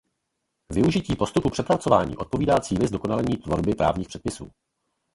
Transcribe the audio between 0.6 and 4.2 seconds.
Využití postupu přepracování odpovídá cíli zdokonalení tvorby právních